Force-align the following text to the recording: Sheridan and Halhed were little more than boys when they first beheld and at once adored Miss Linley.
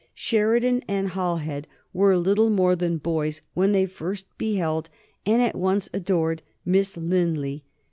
Sheridan 0.15 0.81
and 0.87 1.11
Halhed 1.11 1.65
were 1.93 2.17
little 2.17 2.49
more 2.49 2.75
than 2.75 2.97
boys 2.97 3.43
when 3.53 3.71
they 3.71 3.85
first 3.85 4.25
beheld 4.39 4.89
and 5.27 5.43
at 5.43 5.55
once 5.55 5.91
adored 5.93 6.41
Miss 6.65 6.97
Linley. 6.97 7.63